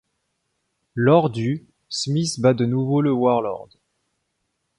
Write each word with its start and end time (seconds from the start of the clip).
Lors 0.95 1.29
du 1.29 1.67
'',Smith 1.89 2.39
bat 2.39 2.55
de 2.55 2.65
nouveau 2.65 3.01
le 3.01 3.11
Warlord. 3.13 3.69